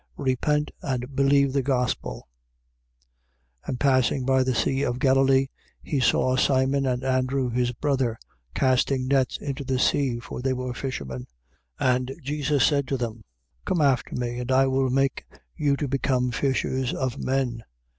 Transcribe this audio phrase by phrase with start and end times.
[0.17, 2.27] Repent and believe the gospel:
[3.65, 3.69] 1:16.
[3.69, 5.45] And passing by the sea of Galilee,
[5.79, 8.17] he saw Simon and Andrew his brother,
[8.55, 11.27] casting nets into the sea for they were fishermen.
[11.79, 11.95] 1:17.
[11.95, 13.21] And Jesus said to them:
[13.63, 15.23] Come after me; and I will make
[15.55, 17.63] you to become fishers of men.